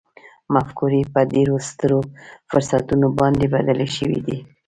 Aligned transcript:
مفکورې 0.53 1.01
په 1.13 1.21
ډېرو 1.33 1.55
سترو 1.69 1.99
فرصتونو 2.49 3.07
باندې 3.19 3.45
بدلې 3.53 3.87
شوې 3.97 4.19
دي 4.27 4.37